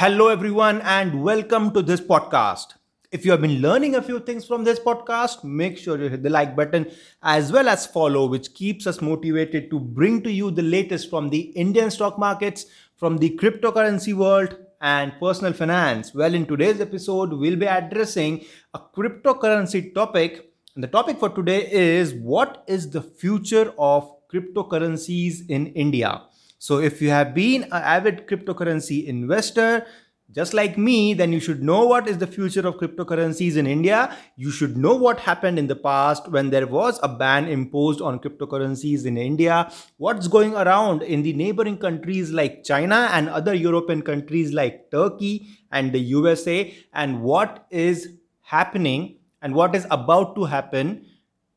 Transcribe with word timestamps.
Hello, 0.00 0.28
everyone, 0.28 0.80
and 0.80 1.22
welcome 1.22 1.74
to 1.74 1.82
this 1.82 2.00
podcast. 2.00 2.68
If 3.12 3.26
you 3.26 3.32
have 3.32 3.42
been 3.42 3.60
learning 3.60 3.96
a 3.96 4.00
few 4.00 4.18
things 4.18 4.46
from 4.46 4.64
this 4.64 4.80
podcast, 4.80 5.44
make 5.44 5.76
sure 5.76 6.02
you 6.02 6.08
hit 6.08 6.22
the 6.22 6.30
like 6.30 6.56
button 6.56 6.90
as 7.22 7.52
well 7.52 7.68
as 7.68 7.84
follow, 7.84 8.24
which 8.26 8.54
keeps 8.54 8.86
us 8.86 9.02
motivated 9.02 9.68
to 9.68 9.78
bring 9.78 10.22
to 10.22 10.32
you 10.32 10.50
the 10.50 10.62
latest 10.62 11.10
from 11.10 11.28
the 11.28 11.40
Indian 11.64 11.90
stock 11.90 12.18
markets, 12.18 12.64
from 12.96 13.18
the 13.18 13.36
cryptocurrency 13.36 14.14
world, 14.14 14.56
and 14.80 15.12
personal 15.20 15.52
finance. 15.52 16.14
Well, 16.14 16.32
in 16.32 16.46
today's 16.46 16.80
episode, 16.80 17.34
we'll 17.34 17.56
be 17.56 17.66
addressing 17.66 18.46
a 18.72 18.78
cryptocurrency 18.78 19.94
topic. 19.94 20.50
And 20.74 20.82
the 20.82 20.88
topic 20.88 21.18
for 21.18 21.28
today 21.28 21.70
is 21.70 22.14
what 22.14 22.64
is 22.66 22.88
the 22.88 23.02
future 23.02 23.74
of 23.78 24.10
cryptocurrencies 24.32 25.40
in 25.50 25.66
India? 25.66 26.22
So 26.62 26.78
if 26.78 27.00
you 27.00 27.08
have 27.08 27.34
been 27.34 27.62
an 27.62 27.72
avid 27.72 28.26
cryptocurrency 28.26 29.06
investor, 29.06 29.86
just 30.30 30.52
like 30.52 30.76
me, 30.76 31.14
then 31.14 31.32
you 31.32 31.40
should 31.40 31.62
know 31.62 31.86
what 31.86 32.06
is 32.06 32.18
the 32.18 32.26
future 32.26 32.68
of 32.68 32.74
cryptocurrencies 32.76 33.56
in 33.56 33.66
India. 33.66 34.14
You 34.36 34.50
should 34.50 34.76
know 34.76 34.94
what 34.94 35.20
happened 35.20 35.58
in 35.58 35.68
the 35.68 35.74
past 35.74 36.28
when 36.30 36.50
there 36.50 36.66
was 36.66 37.00
a 37.02 37.08
ban 37.08 37.48
imposed 37.48 38.02
on 38.02 38.18
cryptocurrencies 38.18 39.06
in 39.06 39.16
India. 39.16 39.72
What's 39.96 40.28
going 40.28 40.54
around 40.54 41.02
in 41.02 41.22
the 41.22 41.32
neighboring 41.32 41.78
countries 41.78 42.30
like 42.30 42.62
China 42.62 43.08
and 43.10 43.30
other 43.30 43.54
European 43.54 44.02
countries 44.02 44.52
like 44.52 44.90
Turkey 44.90 45.48
and 45.72 45.94
the 45.94 46.00
USA, 46.00 46.74
and 46.92 47.22
what 47.22 47.66
is 47.70 48.18
happening 48.42 49.16
and 49.40 49.54
what 49.54 49.74
is 49.74 49.86
about 49.90 50.36
to 50.36 50.44
happen 50.44 51.06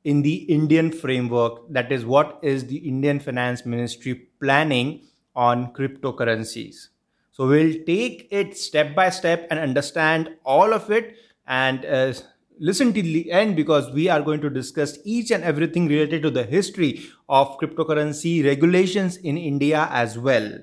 in 0.04 0.22
the 0.22 0.36
Indian 0.44 0.92
framework. 0.92 1.62
That 1.70 1.92
is, 1.92 2.06
what 2.06 2.40
is 2.42 2.66
the 2.66 2.78
Indian 2.78 3.20
Finance 3.20 3.66
Ministry 3.66 4.28
planning 4.40 5.02
on 5.36 5.74
cryptocurrencies? 5.74 6.90
So 7.32 7.48
we'll 7.48 7.84
take 7.86 8.28
it 8.32 8.58
step 8.58 8.96
by 8.96 9.10
step 9.10 9.48
and 9.50 9.60
understand 9.60 10.36
all 10.46 10.72
of 10.72 10.92
it 10.92 11.16
and 11.48 11.84
uh, 11.86 12.14
listen 12.60 12.94
till 12.94 13.04
the 13.04 13.32
end 13.32 13.56
because 13.56 13.92
we 13.92 14.08
are 14.08 14.22
going 14.22 14.42
to 14.42 14.50
discuss 14.50 15.00
each 15.04 15.32
and 15.32 15.44
everything 15.44 15.88
related 15.88 16.22
to 16.24 16.30
the 16.30 16.44
history 16.44 17.02
of 17.28 17.58
cryptocurrency 17.58 18.46
regulations 18.46 19.18
in 19.18 19.38
India 19.38 19.88
as 19.92 20.18
well. 20.18 20.60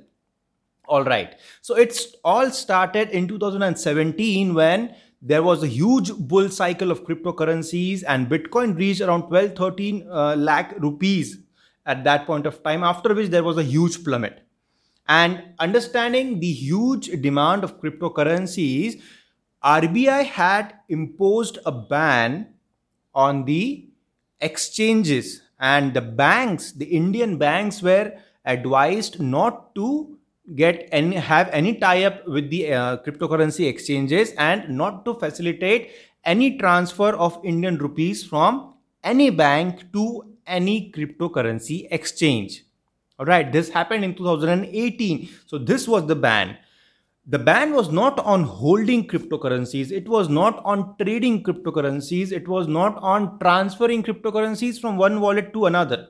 All 0.86 1.04
right. 1.04 1.36
So 1.60 1.76
it's 1.76 2.14
all 2.24 2.50
started 2.50 3.10
in 3.10 3.28
2017 3.28 4.54
when 4.54 4.94
there 5.22 5.42
was 5.42 5.62
a 5.62 5.66
huge 5.66 6.12
bull 6.14 6.48
cycle 6.48 6.90
of 6.90 7.04
cryptocurrencies 7.04 8.02
and 8.08 8.28
bitcoin 8.28 8.76
reached 8.76 9.02
around 9.02 9.28
12 9.28 9.54
13 9.54 10.08
uh, 10.10 10.34
lakh 10.36 10.74
rupees 10.78 11.38
at 11.86 12.04
that 12.04 12.26
point 12.26 12.46
of 12.46 12.62
time 12.62 12.82
after 12.82 13.14
which 13.14 13.30
there 13.30 13.44
was 13.44 13.58
a 13.58 13.62
huge 13.62 14.04
plummet. 14.04 14.46
And 15.08 15.42
understanding 15.58 16.38
the 16.40 16.52
huge 16.52 17.06
demand 17.20 17.64
of 17.64 17.80
cryptocurrencies 17.80 19.00
rbi 19.62 20.24
had 20.24 20.74
imposed 20.88 21.58
a 21.66 21.72
ban 21.72 22.54
on 23.14 23.44
the 23.44 23.88
exchanges 24.40 25.42
and 25.58 25.92
the 25.92 26.00
banks 26.00 26.72
the 26.72 26.86
indian 26.86 27.36
banks 27.36 27.82
were 27.82 28.12
advised 28.46 29.20
not 29.20 29.74
to 29.74 30.16
get 30.54 30.88
any 30.90 31.16
have 31.16 31.48
any 31.52 31.74
tie 31.74 32.04
up 32.04 32.26
with 32.26 32.50
the 32.50 32.72
uh, 32.72 32.96
cryptocurrency 32.98 33.68
exchanges 33.68 34.32
and 34.38 34.68
not 34.68 35.04
to 35.04 35.14
facilitate 35.14 35.90
any 36.24 36.58
transfer 36.58 37.10
of 37.26 37.40
indian 37.44 37.78
rupees 37.78 38.24
from 38.24 38.74
any 39.04 39.30
bank 39.30 39.92
to 39.92 40.22
any 40.46 40.90
cryptocurrency 40.90 41.86
exchange. 41.90 42.64
All 43.18 43.26
right 43.26 43.52
this 43.52 43.68
happened 43.68 44.04
in 44.04 44.14
2018 44.14 45.28
so 45.46 45.58
this 45.58 45.86
was 45.86 46.06
the 46.06 46.16
ban. 46.16 46.56
The 47.26 47.38
ban 47.38 47.74
was 47.74 47.90
not 47.92 48.18
on 48.18 48.42
holding 48.42 49.06
cryptocurrencies. 49.06 49.92
It 49.92 50.08
was 50.08 50.28
not 50.28 50.60
on 50.64 50.96
trading 50.96 51.44
cryptocurrencies. 51.44 52.32
It 52.32 52.48
was 52.48 52.66
not 52.66 52.96
on 52.96 53.38
transferring 53.38 54.02
cryptocurrencies 54.02 54.80
from 54.80 54.96
one 54.96 55.20
wallet 55.20 55.52
to 55.52 55.66
another 55.66 56.08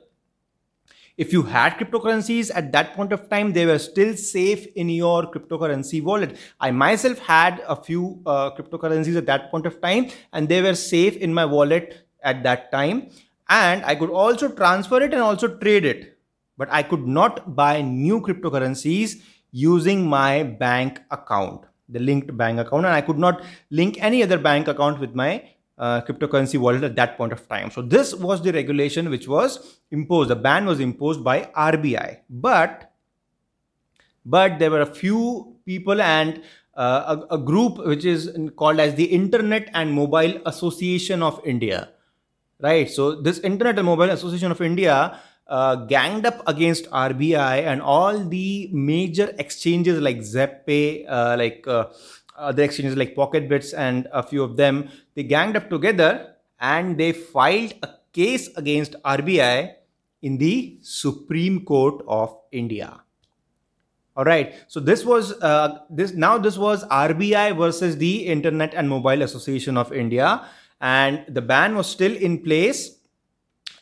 if 1.17 1.33
you 1.33 1.43
had 1.43 1.77
cryptocurrencies 1.77 2.51
at 2.53 2.71
that 2.71 2.93
point 2.93 3.11
of 3.11 3.29
time 3.29 3.53
they 3.53 3.65
were 3.65 3.79
still 3.79 4.15
safe 4.15 4.65
in 4.75 4.89
your 4.89 5.29
cryptocurrency 5.31 6.03
wallet. 6.03 6.37
I 6.59 6.71
myself 6.71 7.19
had 7.19 7.61
a 7.67 7.75
few 7.75 8.21
uh, 8.25 8.51
cryptocurrencies 8.51 9.17
at 9.17 9.25
that 9.25 9.51
point 9.51 9.65
of 9.65 9.81
time 9.81 10.09
and 10.33 10.47
they 10.47 10.61
were 10.61 10.75
safe 10.75 11.17
in 11.17 11.33
my 11.33 11.45
wallet 11.45 12.07
at 12.23 12.43
that 12.43 12.71
time. 12.71 13.09
And 13.49 13.83
i 13.85 13.95
could 13.95 14.09
also 14.09 14.49
transfer 14.49 15.01
it 15.01 15.13
and 15.13 15.21
also 15.21 15.47
trade 15.57 15.85
it. 15.85 16.17
But 16.57 16.69
i 16.71 16.83
could 16.83 17.07
not 17.07 17.55
buy 17.55 17.81
new 17.81 18.21
cryptocurrencies 18.21 19.21
using 19.51 20.07
my 20.07 20.43
bank 20.43 21.01
account 21.11 21.65
the 21.89 21.99
linked 21.99 22.35
bank 22.37 22.57
account. 22.57 22.85
And 22.85 22.95
i 22.95 23.01
could 23.01 23.19
not 23.19 23.43
link 23.69 23.97
any 24.01 24.23
other 24.23 24.37
bank 24.37 24.67
account 24.67 24.99
with 24.99 25.13
my 25.13 25.43
uh, 25.81 25.99
cryptocurrency 26.01 26.59
wallet 26.59 26.83
at 26.83 26.95
that 26.95 27.17
point 27.17 27.33
of 27.33 27.47
time. 27.49 27.71
So 27.71 27.81
this 27.81 28.13
was 28.13 28.41
the 28.41 28.53
regulation 28.53 29.09
which 29.09 29.27
was 29.27 29.79
imposed. 29.89 30.29
The 30.29 30.35
ban 30.35 30.65
was 30.65 30.79
imposed 30.79 31.23
by 31.23 31.49
RBI, 31.57 32.19
but 32.29 32.93
but 34.23 34.59
there 34.59 34.69
were 34.69 34.81
a 34.81 34.93
few 34.93 35.57
people 35.65 35.99
and 35.99 36.43
uh, 36.75 37.17
a, 37.31 37.35
a, 37.35 37.37
group 37.39 37.79
which 37.85 38.05
is 38.05 38.31
called 38.55 38.79
as 38.79 38.93
the 38.93 39.05
Internet 39.05 39.71
and 39.73 39.91
Mobile 39.91 40.39
Association 40.45 41.23
of 41.23 41.41
India. 41.43 41.89
Right. 42.59 42.87
So 42.87 43.19
this 43.19 43.39
Internet 43.39 43.79
and 43.79 43.87
Mobile 43.87 44.11
Association 44.11 44.51
of 44.51 44.61
India 44.61 45.19
uh, 45.47 45.75
ganged 45.75 46.25
up 46.25 46.47
against 46.47 46.89
RBI 46.91 47.63
and 47.63 47.81
all 47.81 48.17
the 48.17 48.69
major 48.71 49.33
exchanges 49.37 49.99
like 49.99 50.19
ZebPay, 50.19 51.05
uh, 51.09 51.35
like 51.37 51.67
uh, 51.67 51.87
other 52.37 52.63
exchanges 52.63 52.95
like 52.95 53.15
PocketBits 53.15 53.73
and 53.77 54.07
a 54.11 54.23
few 54.23 54.43
of 54.43 54.57
them, 54.57 54.89
they 55.15 55.23
ganged 55.23 55.55
up 55.55 55.69
together 55.69 56.35
and 56.59 56.97
they 56.97 57.11
filed 57.11 57.73
a 57.83 57.89
case 58.13 58.49
against 58.57 58.95
RBI 59.03 59.73
in 60.21 60.37
the 60.37 60.77
Supreme 60.81 61.65
Court 61.65 62.03
of 62.07 62.37
India. 62.51 63.01
All 64.15 64.25
right. 64.25 64.55
So 64.67 64.79
this 64.79 65.05
was 65.05 65.33
uh, 65.41 65.79
this 65.89 66.13
now 66.13 66.37
this 66.37 66.57
was 66.57 66.83
RBI 66.85 67.57
versus 67.57 67.97
the 67.97 68.27
Internet 68.27 68.73
and 68.73 68.89
Mobile 68.89 69.21
Association 69.21 69.77
of 69.77 69.93
India, 69.93 70.45
and 70.81 71.23
the 71.29 71.41
ban 71.41 71.75
was 71.75 71.87
still 71.87 72.15
in 72.15 72.39
place. 72.39 72.97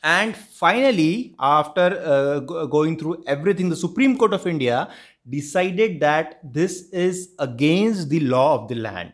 And 0.02 0.34
finally, 0.34 1.36
after 1.40 2.02
uh, 2.06 2.40
going 2.40 2.98
through 2.98 3.24
everything, 3.28 3.68
the 3.68 3.76
Supreme 3.76 4.18
Court 4.18 4.34
of 4.34 4.48
India 4.48 4.90
decided 5.30 6.00
that 6.00 6.40
this 6.44 6.90
is 6.90 7.30
against 7.40 8.10
the 8.10 8.20
law 8.22 8.56
of 8.56 8.68
the 8.68 8.76
land. 8.76 9.14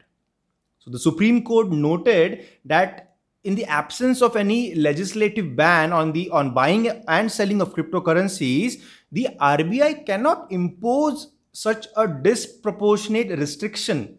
So 0.80 0.92
the 0.92 1.00
Supreme 1.00 1.44
Court 1.44 1.72
noted 1.72 2.46
that 2.66 3.16
in 3.44 3.56
the 3.56 3.66
absence 3.66 4.22
of 4.22 4.36
any 4.36 4.74
legislative 4.76 5.56
ban 5.56 5.94
on 5.94 6.12
the 6.12 6.30
on 6.32 6.54
buying 6.54 6.88
and 7.08 7.32
selling 7.32 7.62
of 7.62 7.74
cryptocurrencies, 7.76 8.82
the 9.12 9.30
RBI 9.40 10.06
cannot 10.06 10.52
impose 10.52 11.32
such 11.52 11.88
a 11.96 12.08
disproportionate 12.08 13.38
restriction 13.40 14.18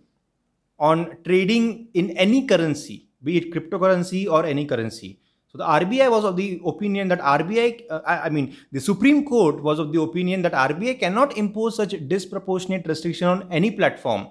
on 0.78 1.16
trading 1.24 1.88
in 1.94 2.10
any 2.16 2.46
currency, 2.46 3.08
be 3.22 3.36
it 3.36 3.52
cryptocurrency 3.52 4.30
or 4.30 4.44
any 4.44 4.64
currency. 4.64 5.18
The 5.56 5.64
RBI 5.64 6.10
was 6.10 6.24
of 6.24 6.36
the 6.36 6.60
opinion 6.64 7.08
that 7.08 7.20
RBI, 7.20 7.84
uh, 7.90 8.00
I 8.06 8.28
mean, 8.28 8.56
the 8.72 8.80
Supreme 8.80 9.24
Court 9.24 9.62
was 9.62 9.78
of 9.78 9.92
the 9.92 10.00
opinion 10.00 10.42
that 10.42 10.52
RBI 10.52 11.00
cannot 11.00 11.36
impose 11.36 11.76
such 11.76 11.94
disproportionate 12.08 12.86
restriction 12.86 13.28
on 13.28 13.48
any 13.50 13.70
platform. 13.70 14.28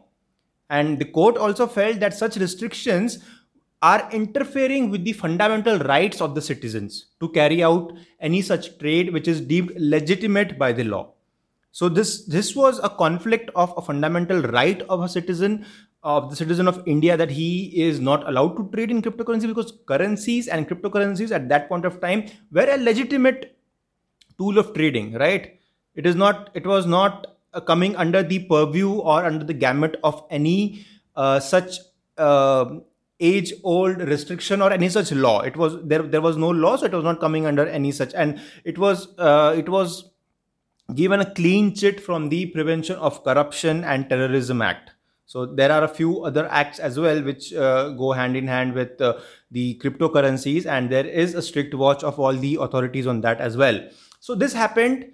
And 0.70 0.98
the 1.00 1.06
court 1.06 1.38
also 1.38 1.68
felt 1.68 2.00
that 2.00 2.14
such 2.14 2.38
restrictions 2.38 3.20
are 3.82 4.10
interfering 4.12 4.90
with 4.90 5.04
the 5.04 5.14
fundamental 5.14 5.78
rights 5.80 6.22
of 6.22 6.34
the 6.34 6.42
citizens 6.42 7.08
to 7.20 7.30
carry 7.30 7.64
out 7.64 7.94
any 8.20 8.42
such 8.42 8.78
trade 8.80 9.14
which 9.14 9.28
is 9.28 9.42
deemed 9.42 9.72
legitimate 9.78 10.58
by 10.58 10.72
the 10.72 10.84
law. 10.84 11.12
So 11.72 11.90
this 11.90 12.26
this 12.26 12.56
was 12.56 12.80
a 12.80 12.90
conflict 12.90 13.50
of 13.54 13.74
a 13.76 13.82
fundamental 13.82 14.42
right 14.44 14.82
of 14.84 15.02
a 15.02 15.10
citizen 15.10 15.66
of 16.06 16.30
the 16.30 16.36
citizen 16.36 16.68
of 16.68 16.82
India 16.86 17.18
that 17.18 17.32
he 17.32 17.82
is 17.84 18.00
not 18.00 18.28
allowed 18.30 18.56
to 18.58 18.70
trade 18.72 18.92
in 18.92 19.02
cryptocurrency 19.02 19.48
because 19.48 19.74
currencies 19.88 20.48
and 20.48 20.70
cryptocurrencies 20.70 21.32
at 21.32 21.50
that 21.50 21.68
point 21.68 21.84
of 21.84 22.00
time 22.00 22.26
were 22.52 22.70
a 22.70 22.78
legitimate 22.78 23.58
tool 24.38 24.60
of 24.60 24.74
trading, 24.76 25.14
right? 25.14 25.60
It 25.96 26.06
is 26.06 26.16
not. 26.16 26.52
It 26.54 26.66
was 26.68 26.86
not 26.86 27.28
uh, 27.54 27.60
coming 27.60 27.96
under 27.96 28.22
the 28.22 28.40
purview 28.46 28.92
or 28.92 29.26
under 29.26 29.44
the 29.44 29.54
gamut 29.54 30.00
of 30.04 30.24
any 30.30 30.86
uh, 31.16 31.40
such 31.40 31.80
uh, 32.18 32.66
age-old 33.20 33.98
restriction 33.98 34.62
or 34.62 34.72
any 34.72 34.90
such 34.90 35.12
law. 35.12 35.40
It 35.42 35.58
was 35.58 35.78
there. 35.84 36.04
There 36.04 36.22
was 36.22 36.38
no 36.38 36.50
law, 36.50 36.76
so 36.76 36.86
it 36.86 36.94
was 36.94 37.04
not 37.04 37.20
coming 37.20 37.48
under 37.48 37.68
any 37.68 37.92
such. 37.92 38.14
And 38.14 38.40
it 38.64 38.78
was. 38.78 39.08
Uh, 39.18 39.56
it 39.58 39.70
was 39.70 40.12
given 40.94 41.20
a 41.20 41.34
clean 41.34 41.74
chit 41.74 42.00
from 42.00 42.30
the 42.30 42.46
Prevention 42.48 42.96
of 42.98 43.24
Corruption 43.24 43.84
and 43.84 44.08
Terrorism 44.08 44.62
Act 44.62 44.92
so 45.26 45.46
there 45.46 45.72
are 45.72 45.84
a 45.84 45.88
few 45.88 46.24
other 46.24 46.48
acts 46.52 46.78
as 46.78 47.00
well 47.00 47.22
which 47.22 47.54
uh, 47.54 47.90
go 47.90 48.12
hand 48.12 48.38
in 48.38 48.48
hand 48.48 48.74
with 48.74 49.02
uh, 49.02 49.20
the 49.50 49.80
cryptocurrencies, 49.84 50.66
and 50.66 50.90
there 50.90 51.06
is 51.06 51.34
a 51.34 51.42
strict 51.42 51.74
watch 51.74 52.04
of 52.04 52.20
all 52.20 52.34
the 52.34 52.56
authorities 52.62 53.08
on 53.08 53.22
that 53.22 53.42
as 53.42 53.58
well. 53.58 53.80
So 54.20 54.36
this 54.36 54.54
happened, 54.54 55.12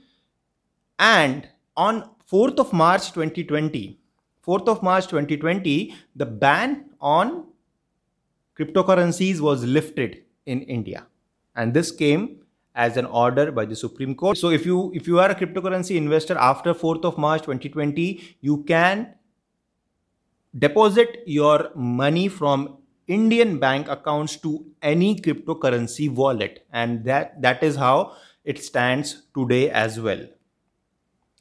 and 0.99 1.47
on 1.77 2.09
4th 2.29 2.59
of 2.59 2.73
March 2.73 3.11
2020, 3.13 3.99
4th 4.45 4.67
of 4.67 4.83
March 4.83 5.07
2020, 5.07 5.95
the 6.15 6.25
ban 6.25 6.89
on 6.99 7.45
cryptocurrencies 8.59 9.39
was 9.39 9.63
lifted 9.63 10.23
in 10.45 10.61
India. 10.63 11.07
And 11.55 11.73
this 11.73 11.91
came 11.91 12.41
as 12.75 12.97
an 12.97 13.05
order 13.05 13.51
by 13.51 13.65
the 13.65 13.75
Supreme 13.75 14.15
Court. 14.15 14.37
So 14.37 14.49
if 14.49 14.65
you 14.65 14.91
if 14.93 15.07
you 15.07 15.19
are 15.19 15.29
a 15.29 15.35
cryptocurrency 15.35 15.95
investor 15.95 16.37
after 16.37 16.73
4th 16.73 17.05
of 17.05 17.17
March 17.17 17.41
2020, 17.41 18.37
you 18.41 18.63
can 18.63 19.13
deposit 20.57 21.23
your 21.25 21.71
money 21.75 22.27
from 22.27 22.77
Indian 23.07 23.59
bank 23.59 23.87
accounts 23.89 24.35
to 24.37 24.65
any 24.81 25.19
cryptocurrency 25.19 26.09
wallet 26.13 26.65
and 26.71 27.03
that 27.05 27.41
that 27.41 27.63
is 27.63 27.75
how 27.75 28.13
it 28.45 28.63
stands 28.63 29.23
today 29.35 29.69
as 29.69 29.99
well. 29.99 30.25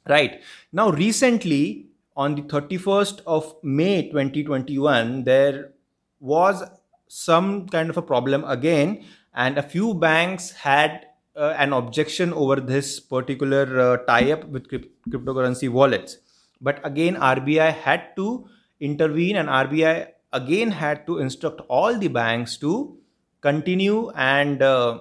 Right. 0.07 0.41
Now 0.71 0.89
recently 0.91 1.87
on 2.15 2.35
the 2.35 2.41
31st 2.41 3.21
of 3.25 3.55
May 3.63 4.09
2021 4.09 5.23
there 5.23 5.71
was 6.19 6.63
some 7.07 7.67
kind 7.67 7.89
of 7.89 7.97
a 7.97 8.01
problem 8.01 8.43
again 8.45 9.05
and 9.33 9.57
a 9.57 9.63
few 9.63 9.93
banks 9.93 10.51
had 10.51 11.05
uh, 11.35 11.53
an 11.57 11.73
objection 11.73 12.33
over 12.33 12.57
this 12.57 12.99
particular 12.99 13.79
uh, 13.79 13.97
tie 14.05 14.31
up 14.31 14.45
with 14.49 14.67
crypt- 14.67 14.91
cryptocurrency 15.09 15.69
wallets. 15.69 16.17
But 16.59 16.85
again, 16.85 17.15
RBI 17.15 17.73
had 17.73 18.15
to 18.17 18.47
intervene, 18.81 19.37
and 19.37 19.47
RBI 19.47 20.07
again 20.33 20.71
had 20.71 21.05
to 21.07 21.19
instruct 21.19 21.61
all 21.69 21.97
the 21.97 22.07
banks 22.07 22.57
to 22.57 22.97
continue 23.41 24.11
and 24.15 24.61
uh, 24.61 24.99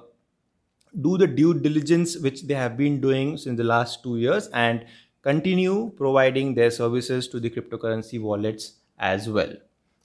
do 1.01 1.17
the 1.19 1.27
due 1.27 1.55
diligence 1.55 2.17
which 2.19 2.43
they 2.43 2.55
have 2.55 2.77
been 2.77 3.01
doing 3.01 3.37
since 3.37 3.57
the 3.57 3.65
last 3.65 4.03
two 4.03 4.19
years 4.19 4.49
and 4.49 4.85
continue 5.23 5.93
providing 5.97 6.55
their 6.55 6.71
services 6.71 7.29
to 7.29 7.41
the 7.41 7.51
cryptocurrency 7.51 8.21
wallets 8.21 8.75
as 8.99 9.29
well. 9.29 9.53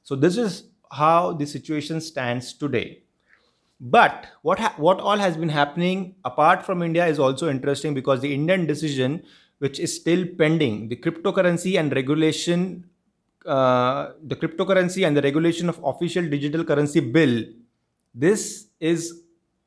So, 0.04 0.16
this 0.16 0.38
is 0.38 0.66
how 0.92 1.34
the 1.34 1.46
situation 1.46 2.02
stands 2.02 2.54
today. 2.54 3.02
But 3.80 4.28
what 4.42 4.60
ha- 4.60 4.76
what 4.78 5.00
all 5.00 5.18
has 5.18 5.36
been 5.36 5.50
happening 5.50 6.16
apart 6.24 6.66
from 6.66 6.82
India 6.82 7.06
is 7.06 7.20
also 7.20 7.50
interesting 7.50 7.94
because 7.94 8.22
the 8.22 8.34
Indian 8.34 8.66
decision, 8.66 9.24
which 9.60 9.80
is 9.80 9.96
still 9.96 10.26
pending, 10.38 10.90
the 10.90 10.96
cryptocurrency 10.96 11.78
and 11.78 11.94
regulation, 11.94 12.86
uh, 13.46 14.14
the 14.24 14.36
cryptocurrency 14.36 15.06
and 15.06 15.16
the 15.16 15.22
regulation 15.22 15.70
of 15.70 15.80
official 15.84 16.28
digital 16.28 16.64
currency 16.64 17.00
bill, 17.00 17.44
this 18.14 18.68
is 18.80 19.24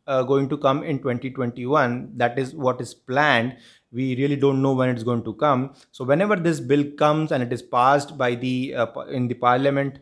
uh, 0.06 0.22
going 0.22 0.48
to 0.48 0.56
come 0.56 0.82
in 0.82 0.98
2021. 0.98 2.12
That 2.16 2.38
is 2.38 2.54
what 2.54 2.80
is 2.80 2.94
planned. 2.94 3.56
We 3.92 4.16
really 4.16 4.36
don't 4.36 4.60
know 4.60 4.72
when 4.72 4.88
it's 4.90 5.02
going 5.02 5.24
to 5.24 5.34
come. 5.34 5.74
So 5.92 6.04
whenever 6.04 6.36
this 6.36 6.60
bill 6.60 6.84
comes 6.98 7.32
and 7.32 7.42
it 7.42 7.52
is 7.52 7.62
passed 7.62 8.18
by 8.18 8.34
the 8.34 8.74
uh, 8.74 9.00
in 9.06 9.28
the 9.28 9.34
parliament, 9.34 10.00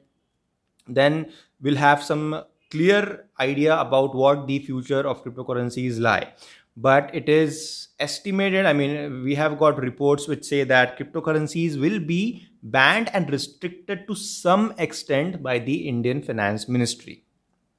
then 0.88 1.32
we'll 1.60 1.76
have 1.76 2.02
some 2.02 2.42
clear 2.70 3.26
idea 3.38 3.78
about 3.78 4.14
what 4.14 4.46
the 4.46 4.58
future 4.58 5.06
of 5.06 5.22
cryptocurrencies 5.22 6.00
lie 6.00 6.32
but 6.76 7.10
it 7.14 7.28
is 7.28 7.88
estimated 7.98 8.66
i 8.66 8.72
mean 8.72 9.22
we 9.22 9.34
have 9.34 9.58
got 9.58 9.78
reports 9.78 10.28
which 10.28 10.44
say 10.44 10.62
that 10.64 10.98
cryptocurrencies 10.98 11.80
will 11.80 11.98
be 11.98 12.46
banned 12.62 13.08
and 13.14 13.30
restricted 13.30 14.06
to 14.06 14.14
some 14.14 14.74
extent 14.78 15.42
by 15.42 15.58
the 15.58 15.88
indian 15.88 16.22
finance 16.22 16.68
ministry 16.68 17.22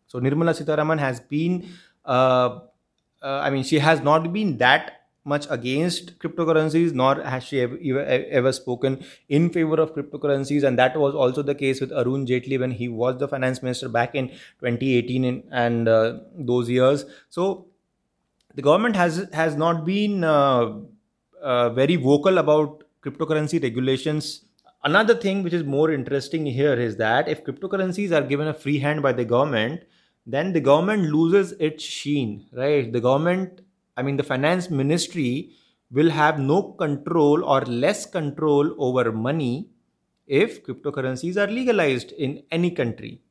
so 0.07 0.19
nirmala 0.19 0.55
sitharaman 0.59 0.99
has 0.99 1.19
been 1.19 1.67
uh, 2.05 2.59
uh, 3.21 3.39
i 3.45 3.49
mean 3.49 3.63
she 3.63 3.79
has 3.79 4.01
not 4.01 4.31
been 4.33 4.57
that 4.57 4.93
much 5.27 5.45
against 5.49 6.17
cryptocurrencies, 6.19 6.93
nor 6.93 7.15
has 7.21 7.43
she 7.43 7.59
ever, 7.61 7.77
ever, 8.39 8.51
spoken 8.53 9.03
in 9.27 9.49
favor 9.49 9.75
of 9.75 9.93
cryptocurrencies. 9.93 10.63
And 10.63 10.79
that 10.79 10.97
was 10.97 11.13
also 11.13 11.41
the 11.43 11.53
case 11.53 11.81
with 11.81 11.91
Arun 11.91 12.25
Jaitley 12.25 12.57
when 12.57 12.71
he 12.71 12.87
was 12.87 13.17
the 13.17 13.27
finance 13.27 13.61
minister 13.61 13.89
back 13.89 14.15
in 14.15 14.29
2018 14.29 15.25
in, 15.25 15.43
and 15.51 15.87
uh, 15.89 16.19
those 16.33 16.69
years. 16.69 17.03
So 17.29 17.67
the 18.57 18.63
government 18.63 18.95
has 18.95 19.15
has 19.33 19.55
not 19.55 19.85
been 19.85 20.23
uh, 20.23 20.79
uh, 21.41 21.69
very 21.79 21.95
vocal 21.95 22.39
about 22.39 22.83
cryptocurrency 23.03 23.61
regulations. 23.61 24.29
Another 24.83 25.15
thing 25.15 25.43
which 25.43 25.53
is 25.53 25.63
more 25.63 25.91
interesting 25.91 26.45
here 26.45 26.73
is 26.87 26.97
that 26.97 27.27
if 27.27 27.43
cryptocurrencies 27.45 28.11
are 28.17 28.25
given 28.31 28.47
a 28.47 28.53
free 28.63 28.79
hand 28.79 29.03
by 29.03 29.11
the 29.11 29.25
government, 29.25 29.83
then 30.25 30.53
the 30.53 30.63
government 30.69 31.03
loses 31.11 31.53
its 31.59 31.83
sheen, 31.83 32.47
right? 32.51 32.91
The 32.91 33.01
government 33.01 33.61
I 33.95 34.03
mean, 34.03 34.17
the 34.17 34.23
finance 34.23 34.69
ministry 34.69 35.51
will 35.91 36.09
have 36.09 36.39
no 36.39 36.61
control 36.83 37.43
or 37.43 37.61
less 37.61 38.05
control 38.05 38.75
over 38.77 39.11
money 39.11 39.69
if 40.27 40.63
cryptocurrencies 40.65 41.37
are 41.37 41.51
legalized 41.51 42.11
in 42.11 42.43
any 42.51 42.71
country, 42.71 43.21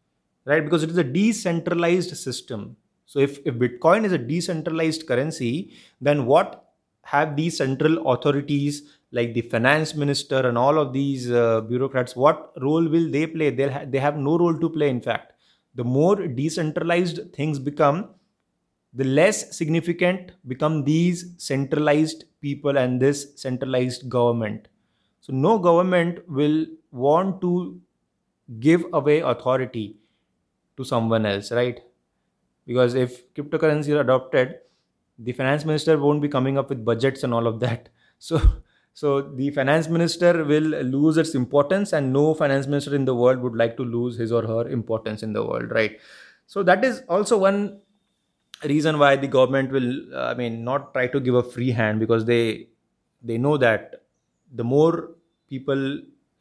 right? 0.44 0.64
Because 0.64 0.82
it 0.82 0.90
is 0.90 0.98
a 0.98 1.04
decentralized 1.04 2.16
system. 2.16 2.76
So, 3.06 3.18
if, 3.20 3.38
if 3.46 3.54
Bitcoin 3.54 4.04
is 4.04 4.12
a 4.12 4.18
decentralized 4.18 5.06
currency, 5.06 5.72
then 6.00 6.26
what 6.26 6.64
have 7.02 7.36
these 7.36 7.56
central 7.56 8.10
authorities 8.12 8.82
like 9.12 9.32
the 9.32 9.42
finance 9.42 9.94
minister 9.94 10.46
and 10.48 10.58
all 10.58 10.78
of 10.78 10.92
these 10.92 11.30
uh, 11.30 11.60
bureaucrats, 11.62 12.16
what 12.16 12.52
role 12.60 12.86
will 12.88 13.10
they 13.10 13.26
play? 13.26 13.50
They'll 13.50 13.70
ha- 13.70 13.84
they 13.86 13.98
have 14.00 14.16
no 14.16 14.36
role 14.36 14.58
to 14.58 14.68
play, 14.68 14.88
in 14.90 15.00
fact. 15.00 15.32
The 15.76 15.84
more 15.84 16.16
decentralized 16.26 17.32
things 17.32 17.58
become, 17.58 18.08
the 18.92 19.04
less 19.04 19.56
significant 19.56 20.32
become 20.46 20.84
these 20.84 21.34
centralized 21.38 22.24
people 22.40 22.76
and 22.78 23.00
this 23.00 23.32
centralized 23.36 24.08
government. 24.08 24.68
So, 25.20 25.32
no 25.32 25.58
government 25.58 26.28
will 26.28 26.66
want 26.90 27.40
to 27.42 27.80
give 28.60 28.84
away 28.92 29.20
authority 29.20 29.96
to 30.76 30.84
someone 30.84 31.26
else, 31.26 31.52
right? 31.52 31.80
Because 32.66 32.94
if 32.94 33.32
cryptocurrency 33.34 33.88
is 33.88 34.00
adopted, 34.00 34.56
the 35.18 35.32
finance 35.32 35.64
minister 35.64 35.98
won't 35.98 36.20
be 36.22 36.28
coming 36.28 36.58
up 36.58 36.68
with 36.68 36.84
budgets 36.84 37.22
and 37.22 37.32
all 37.34 37.46
of 37.46 37.60
that. 37.60 37.88
So, 38.18 38.40
so 38.94 39.20
the 39.20 39.50
finance 39.50 39.88
minister 39.90 40.42
will 40.42 40.62
lose 40.62 41.18
its 41.18 41.34
importance, 41.34 41.92
and 41.92 42.14
no 42.14 42.32
finance 42.32 42.66
minister 42.66 42.94
in 42.94 43.04
the 43.04 43.14
world 43.14 43.40
would 43.40 43.54
like 43.54 43.76
to 43.76 43.84
lose 43.84 44.16
his 44.16 44.32
or 44.32 44.42
her 44.46 44.68
importance 44.70 45.22
in 45.22 45.34
the 45.34 45.44
world, 45.44 45.70
right? 45.70 46.00
So 46.46 46.62
that 46.62 46.82
is 46.82 47.02
also 47.06 47.36
one 47.36 47.80
reason 48.64 48.98
why 48.98 49.16
the 49.16 49.28
government 49.28 49.70
will 49.70 49.90
uh, 50.14 50.26
i 50.32 50.34
mean 50.34 50.64
not 50.64 50.92
try 50.94 51.06
to 51.06 51.20
give 51.20 51.34
a 51.34 51.42
free 51.42 51.70
hand 51.70 52.00
because 52.00 52.24
they 52.24 52.68
they 53.22 53.36
know 53.38 53.56
that 53.56 54.02
the 54.54 54.64
more 54.64 55.10
people 55.50 55.82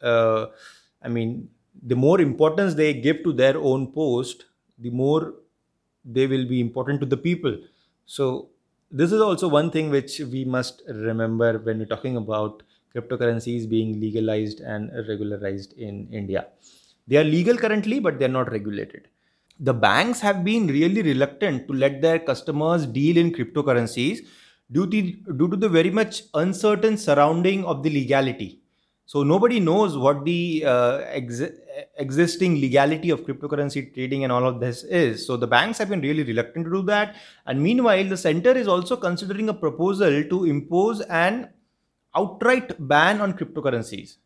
uh, 0.01 0.45
i 1.03 1.09
mean 1.09 1.49
the 1.91 1.95
more 1.95 2.19
importance 2.21 2.73
they 2.73 2.93
give 2.93 3.21
to 3.23 3.33
their 3.33 3.57
own 3.57 3.91
post 3.91 4.45
the 4.79 4.89
more 4.89 5.33
they 6.05 6.27
will 6.27 6.45
be 6.47 6.59
important 6.61 6.99
to 7.01 7.05
the 7.05 7.17
people. 7.17 7.57
So 8.05 8.49
this 8.91 9.11
is 9.11 9.21
also 9.21 9.47
one 9.47 9.71
thing 9.71 9.89
which 9.89 10.19
we 10.19 10.45
must 10.45 10.83
remember 10.87 11.57
when 11.59 11.79
we're 11.79 11.85
talking 11.85 12.17
about 12.17 12.63
cryptocurrencies 12.95 13.67
being 13.67 13.99
legalized 13.99 14.61
and 14.61 14.91
regularized 15.07 15.73
in 15.73 16.07
india. 16.13 16.47
They 17.07 17.17
are 17.17 17.23
legal 17.23 17.57
currently 17.57 17.99
but 17.99 18.19
they're 18.19 18.29
not 18.29 18.51
regulated. 18.51 19.07
The 19.59 19.73
banks 19.73 20.19
have 20.21 20.43
been 20.43 20.67
really 20.67 21.01
reluctant 21.01 21.67
to 21.67 21.73
let 21.73 22.01
their 22.01 22.19
customers 22.19 22.85
deal 22.85 23.17
in 23.17 23.31
cryptocurrencies 23.31 24.19
due 24.71 24.87
to, 24.87 25.01
due 25.37 25.49
to 25.49 25.55
the 25.57 25.69
very 25.69 25.89
much 25.89 26.23
uncertain 26.33 26.97
surrounding 26.97 27.63
of 27.65 27.83
the 27.83 27.89
legality. 27.89 28.59
So 29.05 29.23
nobody 29.23 29.59
knows 29.59 29.97
what 29.97 30.25
the 30.25 30.63
uh, 30.65 30.97
ex- 31.07 31.41
existing 31.97 32.59
legality 32.59 33.09
of 33.09 33.21
cryptocurrency 33.21 33.93
trading 33.93 34.23
and 34.23 34.31
all 34.31 34.45
of 34.47 34.59
this 34.59 34.83
is. 34.83 35.25
So 35.25 35.37
the 35.37 35.47
banks 35.47 35.77
have 35.77 35.89
been 35.89 36.01
really 36.01 36.23
reluctant 36.23 36.65
to 36.65 36.71
do 36.71 36.81
that. 36.83 37.15
And 37.45 37.61
meanwhile, 37.61 38.03
the 38.03 38.17
center 38.17 38.51
is 38.51 38.67
also 38.67 38.95
considering 38.95 39.49
a 39.49 39.53
proposal 39.53 40.23
to 40.23 40.45
impose 40.45 41.01
an 41.01 41.49
outright 42.15 42.75
ban 42.87 43.21
on 43.21 43.33
cryptocurrencies 43.33 44.17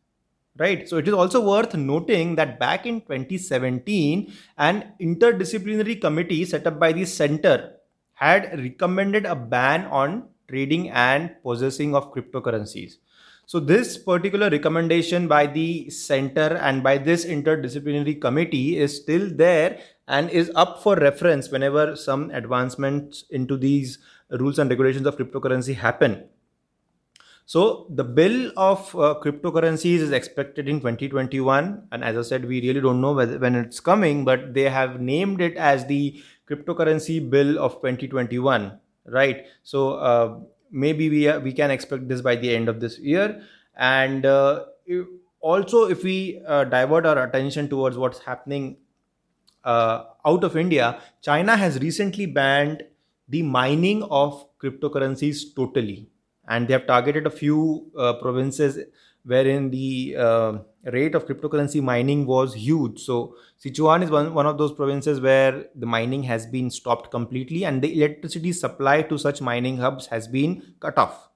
right 0.58 0.88
so 0.90 0.98
it 0.98 1.08
is 1.08 1.14
also 1.14 1.40
worth 1.42 1.74
noting 1.76 2.36
that 2.36 2.60
back 2.60 2.86
in 2.86 3.02
2017 3.02 4.32
an 4.58 4.94
interdisciplinary 5.02 6.00
committee 6.00 6.44
set 6.46 6.68
up 6.68 6.80
by 6.80 6.92
the 6.92 7.06
center 7.06 7.76
had 8.14 8.60
recommended 8.60 9.26
a 9.26 9.36
ban 9.36 9.86
on 9.86 10.28
trading 10.48 10.90
and 10.90 11.36
possessing 11.44 11.96
of 11.96 12.14
cryptocurrencies 12.14 12.98
so 13.50 13.60
this 13.60 13.98
particular 13.98 14.48
recommendation 14.52 15.28
by 15.28 15.48
the 15.48 15.90
center 15.90 16.50
and 16.68 16.84
by 16.84 17.00
this 17.00 17.26
interdisciplinary 17.26 18.22
committee 18.22 18.78
is 18.78 18.96
still 18.96 19.28
there 19.44 19.80
and 20.08 20.30
is 20.30 20.52
up 20.56 20.84
for 20.84 20.96
reference 20.96 21.50
whenever 21.50 21.96
some 21.96 22.30
advancements 22.30 23.24
into 23.32 23.58
these 23.58 23.98
rules 24.30 24.60
and 24.60 24.70
regulations 24.70 25.08
of 25.08 25.18
cryptocurrency 25.18 25.76
happen 25.76 26.22
so 27.54 27.88
the 27.90 28.04
bill 28.04 28.52
of 28.56 28.96
uh, 28.96 29.16
cryptocurrencies 29.24 30.02
is 30.06 30.12
expected 30.12 30.70
in 30.70 30.82
2021, 30.82 31.88
and 31.92 32.04
as 32.04 32.16
I 32.16 32.22
said, 32.22 32.46
we 32.46 32.62
really 32.62 32.80
don't 32.80 33.02
know 33.02 33.14
whether, 33.14 33.40
when 33.40 33.56
it's 33.56 33.80
coming, 33.80 34.24
but 34.24 34.54
they 34.54 34.70
have 34.70 35.02
named 35.02 35.42
it 35.42 35.58
as 35.58 35.88
the 35.88 36.22
cryptocurrency 36.48 37.28
bill 37.28 37.58
of 37.58 37.74
2021, 37.78 38.78
right? 39.08 39.48
So 39.64 39.94
uh, 39.96 40.40
maybe 40.72 41.10
we 41.10 41.38
we 41.40 41.54
can 41.54 41.72
expect 41.72 42.08
this 42.08 42.22
by 42.22 42.36
the 42.36 42.56
end 42.56 42.70
of 42.70 42.80
this 42.80 43.00
year, 43.00 43.42
and 43.76 44.26
uh, 44.26 44.66
also, 45.42 45.86
if 45.88 46.04
we 46.04 46.42
uh, 46.46 46.66
divert 46.66 47.06
our 47.06 47.24
attention 47.24 47.70
towards 47.70 47.98
what's 47.98 48.20
happening 48.20 48.78
uh, 49.64 50.04
out 50.26 50.44
of 50.44 50.58
India, 50.58 51.02
China 51.22 51.56
has 51.56 51.80
recently 51.80 52.26
banned 52.26 52.84
the 53.28 53.44
mining 53.44 54.04
of 54.04 54.46
cryptocurrencies 54.60 55.56
totally. 55.56 56.10
And 56.50 56.68
they 56.68 56.74
have 56.74 56.88
targeted 56.88 57.26
a 57.26 57.30
few 57.30 57.90
uh, 57.98 58.14
provinces 58.14 58.80
wherein 59.24 59.70
the 59.70 60.16
uh, 60.18 60.58
rate 60.86 61.16
of 61.16 61.26
cryptocurrency 61.28 61.82
mining 61.82 62.26
was 62.26 62.54
huge. 62.54 63.00
So, 63.00 63.36
Sichuan 63.64 64.04
is 64.04 64.10
one, 64.10 64.34
one 64.34 64.46
of 64.46 64.58
those 64.58 64.74
provinces 64.74 65.22
where 65.22 65.66
the 65.76 65.86
mining 65.86 66.24
has 66.24 66.48
been 66.48 66.70
stopped 66.70 67.12
completely 67.12 67.66
and 67.66 67.82
the 67.82 67.96
electricity 67.96 68.52
supply 68.52 69.04
to 69.04 69.18
such 69.18 69.42
mining 69.42 69.78
hubs 69.78 70.08
has 70.08 70.28
been 70.28 70.74
cut 70.80 70.98
off. 70.98 71.30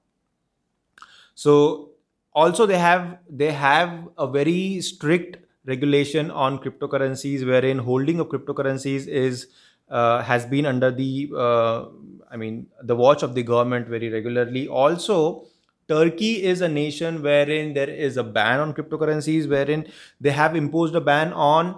So, 1.34 1.90
also 2.32 2.66
they 2.66 2.78
have 2.78 3.18
they 3.30 3.52
have 3.52 4.08
a 4.18 4.26
very 4.26 4.80
strict 4.80 5.36
regulation 5.66 6.30
on 6.30 6.58
cryptocurrencies 6.58 7.46
wherein 7.46 7.78
holding 7.78 8.20
of 8.20 8.28
cryptocurrencies 8.28 9.06
is 9.06 9.46
uh, 9.90 10.22
has 10.22 10.46
been 10.46 10.66
under 10.66 10.90
the 10.90 11.30
uh, 11.36 11.86
i 12.30 12.36
mean 12.36 12.66
the 12.82 12.96
watch 12.96 13.22
of 13.22 13.34
the 13.34 13.42
government 13.42 13.86
very 13.86 14.08
regularly 14.08 14.66
also 14.68 15.44
turkey 15.88 16.42
is 16.42 16.60
a 16.60 16.68
nation 16.68 17.22
wherein 17.22 17.74
there 17.74 17.90
is 17.90 18.16
a 18.16 18.24
ban 18.24 18.60
on 18.60 18.72
cryptocurrencies 18.72 19.48
wherein 19.48 19.86
they 20.20 20.30
have 20.30 20.56
imposed 20.56 20.94
a 20.94 21.00
ban 21.00 21.32
on 21.32 21.74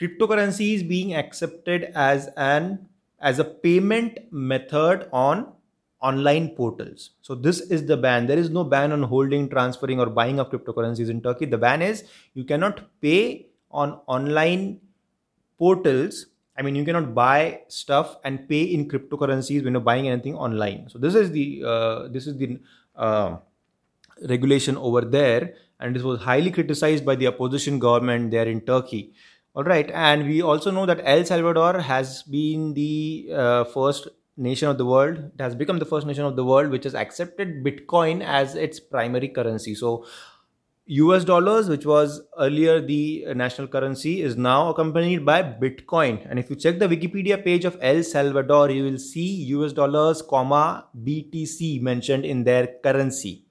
cryptocurrencies 0.00 0.86
being 0.88 1.14
accepted 1.14 1.90
as 1.94 2.28
an 2.36 2.78
as 3.20 3.38
a 3.38 3.44
payment 3.44 4.18
method 4.30 5.08
on 5.12 5.52
online 6.00 6.50
portals. 6.50 7.10
So 7.22 7.34
this 7.34 7.60
is 7.60 7.84
the 7.86 7.96
ban. 7.96 8.26
There 8.26 8.38
is 8.38 8.50
no 8.50 8.62
ban 8.62 8.92
on 8.92 9.02
holding, 9.02 9.48
transferring, 9.48 9.98
or 9.98 10.06
buying 10.06 10.38
of 10.38 10.50
cryptocurrencies 10.50 11.10
in 11.10 11.20
Turkey. 11.20 11.46
The 11.46 11.58
ban 11.58 11.82
is 11.82 12.04
you 12.34 12.44
cannot 12.44 12.82
pay 13.00 13.46
on 13.70 13.98
online 14.06 14.80
portals. 15.58 16.26
I 16.58 16.62
mean, 16.62 16.74
you 16.74 16.84
cannot 16.84 17.14
buy 17.14 17.60
stuff 17.68 18.16
and 18.24 18.48
pay 18.48 18.62
in 18.62 18.88
cryptocurrencies 18.88 19.64
when 19.64 19.74
you're 19.74 19.80
buying 19.80 20.08
anything 20.08 20.34
online. 20.34 20.88
So 20.88 20.98
this 20.98 21.14
is 21.14 21.30
the 21.30 21.62
uh, 21.64 22.08
this 22.08 22.26
is 22.26 22.36
the 22.36 22.58
uh, 22.96 23.36
regulation 24.28 24.76
over 24.76 25.02
there, 25.02 25.54
and 25.78 25.94
this 25.94 26.02
was 26.02 26.20
highly 26.20 26.50
criticized 26.50 27.06
by 27.06 27.14
the 27.14 27.28
opposition 27.28 27.78
government 27.78 28.32
there 28.32 28.48
in 28.48 28.60
Turkey. 28.62 29.12
All 29.54 29.64
right, 29.64 29.90
and 29.92 30.26
we 30.26 30.42
also 30.42 30.70
know 30.72 30.84
that 30.86 31.00
El 31.04 31.24
Salvador 31.24 31.80
has 31.80 32.22
been 32.24 32.74
the 32.74 33.30
uh, 33.32 33.64
first 33.64 34.08
nation 34.36 34.68
of 34.68 34.78
the 34.78 34.86
world. 34.86 35.18
It 35.18 35.40
has 35.40 35.54
become 35.54 35.78
the 35.78 35.84
first 35.84 36.06
nation 36.06 36.24
of 36.24 36.36
the 36.36 36.44
world 36.44 36.70
which 36.70 36.84
has 36.84 36.94
accepted 36.94 37.64
Bitcoin 37.64 38.22
as 38.22 38.54
its 38.54 38.80
primary 38.80 39.28
currency. 39.28 39.74
So, 39.74 40.06
US 40.90 41.22
dollars, 41.22 41.68
which 41.68 41.84
was 41.84 42.22
earlier 42.38 42.80
the 42.80 43.26
national 43.34 43.68
currency, 43.68 44.22
is 44.22 44.38
now 44.38 44.70
accompanied 44.70 45.22
by 45.22 45.42
Bitcoin. 45.42 46.26
And 46.30 46.38
if 46.38 46.48
you 46.48 46.56
check 46.56 46.78
the 46.78 46.88
Wikipedia 46.88 47.44
page 47.44 47.66
of 47.66 47.76
El 47.82 48.02
Salvador, 48.02 48.70
you 48.70 48.84
will 48.84 48.98
see 48.98 49.44
US 49.56 49.74
dollars, 49.74 50.22
comma 50.22 50.86
BTC 51.04 51.82
mentioned 51.82 52.24
in 52.24 52.42
their 52.42 52.68
currency. 52.82 53.44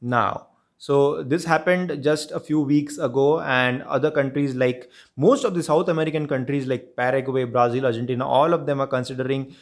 Now, 0.00 0.46
so 0.78 1.22
this 1.22 1.44
happened 1.44 2.02
just 2.02 2.30
a 2.30 2.40
few 2.40 2.60
weeks 2.60 2.96
ago, 2.96 3.40
and 3.40 3.82
other 3.82 4.10
countries 4.10 4.54
like 4.54 4.90
most 5.14 5.44
of 5.44 5.52
the 5.52 5.62
South 5.62 5.90
American 5.90 6.26
countries 6.26 6.66
like 6.66 6.96
Paraguay, 6.96 7.44
Brazil, 7.44 7.84
Argentina, 7.84 8.26
all 8.26 8.54
of 8.54 8.64
them 8.64 8.80
are 8.80 8.86
considering 8.86 9.54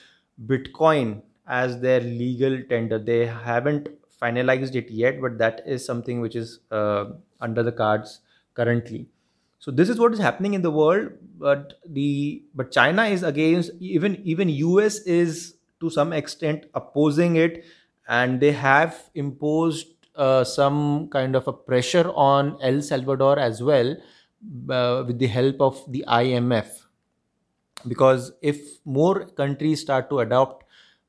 Bitcoin 0.47 1.23
as 1.49 1.80
their 1.80 2.00
legal 2.00 2.62
tender. 2.68 3.00
They 3.00 3.26
haven't 3.26 3.88
finalized 4.20 4.75
it 4.75 4.90
yet, 4.90 5.20
but 5.20 5.38
that 5.38 5.62
is 5.66 5.85
something 5.85 6.20
which 6.20 6.37
is 6.37 6.61
uh, 6.70 7.06
under 7.40 7.62
the 7.62 7.73
cards 7.73 8.20
currently. 8.54 9.08
So 9.58 9.70
this 9.70 9.88
is 9.88 9.99
what 9.99 10.12
is 10.12 10.18
happening 10.18 10.54
in 10.54 10.62
the 10.62 10.70
world, 10.70 11.12
but 11.38 11.75
the 11.88 12.42
but 12.54 12.70
China 12.70 13.04
is 13.04 13.23
against 13.23 13.73
even 13.80 14.16
even 14.25 14.49
US 14.49 15.00
is 15.00 15.56
to 15.80 15.90
some 15.90 16.12
extent 16.12 16.66
opposing 16.75 17.37
it, 17.37 17.64
and 18.08 18.40
they 18.40 18.52
have 18.52 19.11
imposed 19.14 19.88
uh, 20.14 20.44
some 20.44 21.08
kind 21.08 21.37
of 21.37 21.49
a 21.49 21.52
pressure 21.52 22.11
on 22.14 22.58
El 22.62 22.82
Salvador 22.82 23.38
as 23.38 23.62
well 23.62 23.96
uh, 24.70 25.04
with 25.06 25.18
the 25.18 25.26
help 25.26 25.61
of 25.61 25.80
the 25.88 26.04
IMF 26.06 26.87
because 27.88 28.32
if 28.42 28.58
more 28.85 29.26
countries 29.26 29.80
start 29.80 30.08
to 30.11 30.20
adopt 30.20 30.64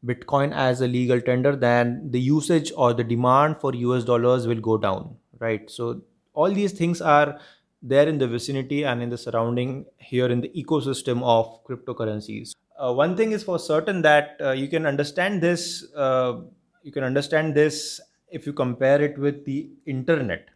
bitcoin 0.09 0.53
as 0.65 0.81
a 0.81 0.87
legal 0.87 1.21
tender 1.29 1.55
then 1.55 1.93
the 2.11 2.19
usage 2.19 2.71
or 2.75 2.93
the 2.93 3.03
demand 3.03 3.57
for 3.61 3.73
us 3.93 4.03
dollars 4.03 4.47
will 4.47 4.61
go 4.71 4.77
down 4.77 5.15
right? 5.39 5.69
So 5.69 6.01
all 6.33 6.51
these 6.51 6.71
things 6.71 7.01
are 7.01 7.39
there 7.81 8.07
in 8.07 8.17
the 8.17 8.27
vicinity 8.27 8.83
and 8.83 9.01
in 9.01 9.09
the 9.09 9.17
surrounding 9.17 9.85
here 9.97 10.27
in 10.27 10.41
the 10.41 10.49
ecosystem 10.49 11.23
of 11.23 11.63
cryptocurrencies. 11.65 12.53
Uh, 12.77 12.93
one 12.93 13.15
thing 13.15 13.31
is 13.31 13.43
for 13.43 13.59
certain 13.59 14.01
that 14.01 14.37
uh, 14.41 14.51
you 14.51 14.67
can 14.67 14.85
understand 14.85 15.41
this 15.41 15.85
uh, 15.95 16.41
you 16.83 16.91
can 16.91 17.03
understand 17.03 17.55
this 17.55 17.99
if 18.29 18.45
you 18.45 18.53
compare 18.53 19.01
it 19.01 19.17
with 19.17 19.45
the 19.45 19.69
internet. 19.85 20.47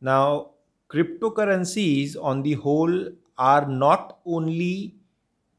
Now 0.00 0.50
cryptocurrencies 0.88 2.16
on 2.20 2.42
the 2.42 2.54
whole 2.54 3.08
are 3.38 3.66
not 3.66 4.18
only 4.24 4.94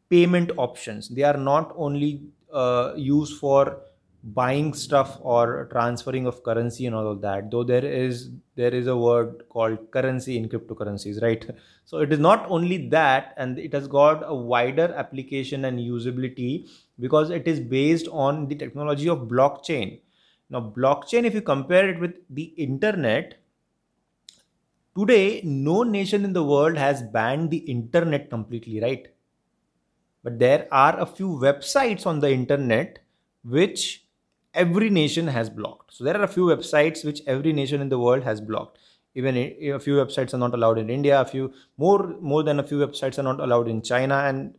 payment 0.10 0.52
options. 0.58 1.10
They 1.10 1.24
are 1.24 1.38
not 1.38 1.74
only 1.76 2.24
uh, 2.52 2.94
used 2.96 3.40
for 3.40 3.82
buying 4.24 4.74
stuff 4.74 5.18
or 5.22 5.68
transferring 5.72 6.26
of 6.26 6.44
currency 6.44 6.86
and 6.86 6.96
all 6.96 7.10
of 7.10 7.22
that 7.22 7.50
though 7.50 7.64
there 7.64 7.86
is 7.86 8.30
there 8.56 8.74
is 8.74 8.88
a 8.88 8.96
word 8.96 9.44
called 9.50 9.80
currency 9.92 10.38
in 10.38 10.50
cryptocurrencies 10.50 11.22
right? 11.22 11.50
So 11.86 12.00
it 12.00 12.12
is 12.12 12.20
not 12.20 12.46
only 12.50 12.90
that 12.90 13.34
and 13.38 13.58
it 13.58 13.74
has 13.74 13.88
got 13.88 14.24
a 14.26 14.36
wider 14.36 14.94
application 14.98 15.66
and 15.66 15.80
usability 15.80 16.68
because 17.00 17.30
it 17.30 17.48
is 17.48 17.60
based 17.60 18.08
on 18.12 18.48
the 18.48 18.56
technology 18.56 19.08
of 19.08 19.20
blockchain. 19.28 20.02
Now 20.50 20.74
blockchain 20.76 21.24
if 21.24 21.34
you 21.34 21.42
compare 21.42 21.88
it 21.90 22.00
with 22.00 22.16
the 22.30 22.46
internet 22.58 23.36
today 24.98 25.42
no 25.44 25.84
nation 25.84 26.26
in 26.26 26.34
the 26.34 26.44
world 26.44 26.76
has 26.76 27.04
banned 27.04 27.52
the 27.52 27.58
internet 27.58 28.30
completely 28.30 28.82
right 28.82 29.08
but 30.28 30.40
there 30.40 30.68
are 30.74 31.00
a 31.00 31.06
few 31.06 31.30
websites 31.30 32.06
on 32.06 32.20
the 32.20 32.30
internet 32.30 33.00
which 33.46 34.04
every 34.54 34.90
nation 34.90 35.26
has 35.26 35.50
blocked. 35.50 35.94
So 35.94 36.04
there 36.04 36.18
are 36.18 36.24
a 36.24 36.28
few 36.28 36.48
websites 36.48 37.06
which 37.06 37.22
every 37.26 37.54
nation 37.54 37.80
in 37.80 37.88
the 37.88 37.98
world 37.98 38.24
has 38.24 38.42
blocked. 38.42 38.78
Even 39.16 39.38
a 39.38 39.80
few 39.80 39.94
websites 39.94 40.34
are 40.34 40.38
not 40.38 40.54
allowed 40.54 40.80
in 40.80 40.90
India. 40.90 41.22
A 41.22 41.24
few 41.24 41.54
more 41.78 42.18
more 42.20 42.44
than 42.44 42.60
a 42.60 42.64
few 42.72 42.78
websites 42.80 43.18
are 43.18 43.24
not 43.24 43.40
allowed 43.40 43.70
in 43.70 43.82
China. 43.82 44.16
And 44.16 44.56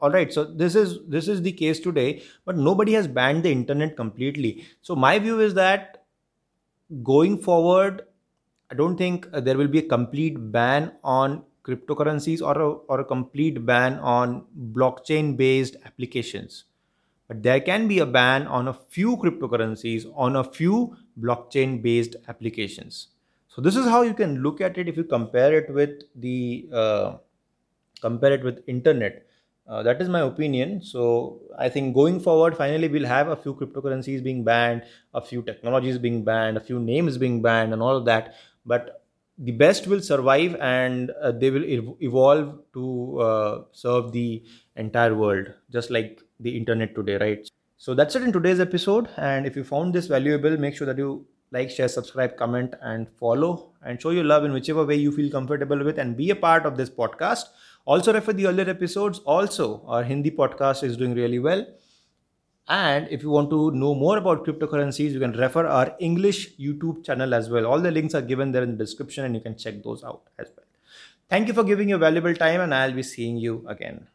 all 0.00 0.10
right, 0.10 0.32
so 0.32 0.44
this 0.44 0.74
is 0.74 1.00
this 1.06 1.28
is 1.28 1.42
the 1.42 1.52
case 1.52 1.78
today. 1.78 2.22
But 2.46 2.56
nobody 2.56 2.94
has 2.94 3.06
banned 3.06 3.42
the 3.42 3.52
internet 3.52 3.98
completely. 3.98 4.64
So 4.80 4.96
my 4.96 5.18
view 5.18 5.40
is 5.40 5.52
that 5.60 6.06
going 7.02 7.36
forward, 7.42 8.00
I 8.70 8.76
don't 8.76 8.96
think 8.96 9.28
there 9.30 9.58
will 9.58 9.68
be 9.68 9.80
a 9.80 9.88
complete 9.96 10.40
ban 10.56 10.92
on 11.04 11.42
cryptocurrencies 11.66 12.40
or 12.40 12.60
a, 12.60 12.70
or 12.70 13.00
a 13.00 13.04
complete 13.04 13.64
ban 13.66 13.94
on 13.98 14.44
blockchain 14.72 15.36
based 15.36 15.76
applications. 15.84 16.64
But 17.28 17.42
there 17.42 17.60
can 17.60 17.88
be 17.88 17.98
a 17.98 18.06
ban 18.06 18.46
on 18.46 18.68
a 18.68 18.74
few 18.74 19.16
cryptocurrencies 19.16 20.06
on 20.14 20.36
a 20.36 20.44
few 20.44 20.96
blockchain 21.20 21.82
based 21.82 22.14
applications. 22.28 23.08
So 23.48 23.60
this 23.60 23.74
is 23.74 23.86
how 23.86 24.02
you 24.02 24.14
can 24.14 24.42
look 24.42 24.60
at 24.60 24.78
it 24.78 24.88
if 24.88 24.96
you 24.96 25.04
compare 25.04 25.56
it 25.56 25.72
with 25.72 26.02
the 26.14 26.68
uh, 26.72 27.16
compare 28.00 28.32
it 28.32 28.44
with 28.44 28.62
internet. 28.66 29.26
Uh, 29.66 29.82
that 29.82 30.00
is 30.00 30.08
my 30.08 30.20
opinion. 30.20 30.80
So 30.80 31.40
I 31.58 31.68
think 31.68 31.94
going 31.94 32.20
forward, 32.20 32.56
finally 32.56 32.86
we'll 32.86 33.06
have 33.06 33.28
a 33.28 33.36
few 33.36 33.54
cryptocurrencies 33.54 34.22
being 34.22 34.44
banned, 34.44 34.82
a 35.12 35.20
few 35.20 35.42
technologies 35.42 35.98
being 35.98 36.22
banned, 36.22 36.56
a 36.56 36.60
few 36.60 36.78
names 36.78 37.18
being 37.18 37.42
banned, 37.42 37.72
and 37.72 37.82
all 37.82 37.96
of 37.96 38.04
that. 38.04 38.34
But 38.64 39.05
the 39.38 39.52
best 39.52 39.86
will 39.86 40.00
survive 40.00 40.54
and 40.60 41.10
uh, 41.22 41.30
they 41.32 41.50
will 41.50 41.64
ev- 41.64 41.94
evolve 42.00 42.58
to 42.72 43.18
uh, 43.20 43.62
serve 43.72 44.12
the 44.12 44.42
entire 44.76 45.14
world 45.14 45.46
just 45.70 45.90
like 45.90 46.22
the 46.40 46.56
internet 46.56 46.94
today 46.94 47.16
right? 47.16 47.48
So 47.76 47.94
that's 47.94 48.16
it 48.16 48.22
in 48.22 48.32
today's 48.32 48.60
episode 48.60 49.08
and 49.16 49.46
if 49.46 49.56
you 49.56 49.64
found 49.64 49.94
this 49.94 50.06
valuable 50.06 50.56
make 50.56 50.74
sure 50.74 50.86
that 50.86 50.96
you 50.96 51.26
like 51.52 51.70
share 51.70 51.88
subscribe 51.88 52.36
comment 52.36 52.74
and 52.82 53.08
follow 53.20 53.72
and 53.84 54.00
show 54.00 54.10
your 54.10 54.24
love 54.24 54.44
in 54.44 54.52
whichever 54.52 54.84
way 54.84 54.96
you 54.96 55.12
feel 55.12 55.30
comfortable 55.30 55.84
with 55.84 55.98
and 55.98 56.16
be 56.16 56.30
a 56.30 56.36
part 56.36 56.64
of 56.66 56.76
this 56.76 56.90
podcast. 56.90 57.44
Also 57.84 58.12
refer 58.12 58.32
the 58.32 58.46
earlier 58.46 58.68
episodes. 58.68 59.20
Also 59.20 59.84
our 59.86 60.02
hindi 60.02 60.30
podcast 60.30 60.82
is 60.82 60.96
doing 60.96 61.14
really 61.14 61.38
well 61.38 61.64
and 62.68 63.08
if 63.10 63.22
you 63.22 63.30
want 63.30 63.50
to 63.50 63.70
know 63.70 63.94
more 63.94 64.18
about 64.18 64.44
cryptocurrencies, 64.44 65.12
you 65.12 65.20
can 65.20 65.32
refer 65.32 65.66
our 65.66 65.94
English 66.00 66.56
YouTube 66.56 67.04
channel 67.04 67.34
as 67.34 67.48
well. 67.48 67.66
All 67.66 67.80
the 67.80 67.90
links 67.90 68.14
are 68.14 68.22
given 68.22 68.52
there 68.52 68.62
in 68.62 68.72
the 68.72 68.84
description 68.84 69.24
and 69.24 69.34
you 69.34 69.40
can 69.40 69.56
check 69.56 69.82
those 69.82 70.02
out 70.02 70.22
as 70.38 70.50
well. 70.56 70.66
Thank 71.28 71.48
you 71.48 71.54
for 71.54 71.64
giving 71.64 71.88
your 71.88 71.98
valuable 71.98 72.34
time, 72.34 72.60
and 72.60 72.74
I'll 72.74 72.92
be 72.92 73.02
seeing 73.02 73.36
you 73.36 73.64
again. 73.68 74.06